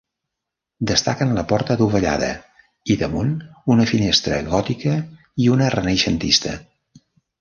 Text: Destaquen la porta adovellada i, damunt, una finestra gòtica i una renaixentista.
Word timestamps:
Destaquen 0.91 1.33
la 1.39 1.43
porta 1.51 1.75
adovellada 1.75 2.29
i, 2.61 2.95
damunt, 3.03 3.35
una 3.75 3.85
finestra 3.93 4.41
gòtica 4.49 4.97
i 5.45 5.51
una 5.57 5.69
renaixentista. 5.79 6.57